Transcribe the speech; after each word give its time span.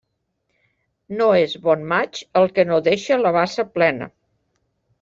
No 1.19 1.27
és 1.41 1.53
bon 1.67 1.85
maig 1.91 2.23
el 2.41 2.49
que 2.57 2.67
no 2.73 2.81
deixa 2.89 3.21
la 3.27 3.35
bassa 3.39 3.67
plena. 3.77 4.09